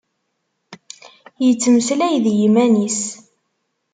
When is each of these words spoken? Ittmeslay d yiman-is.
Ittmeslay 1.49 2.15
d 2.23 2.25
yiman-is. 2.39 3.01